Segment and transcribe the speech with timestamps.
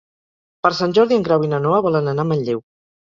[0.67, 2.65] Per Sant Jordi en Grau i na Noa volen anar a Manlleu.